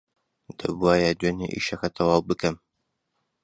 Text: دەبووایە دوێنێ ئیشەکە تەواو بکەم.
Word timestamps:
دەبووایە 0.59 1.11
دوێنێ 1.19 1.47
ئیشەکە 1.53 1.89
تەواو 1.95 2.21
بکەم. 2.29 2.55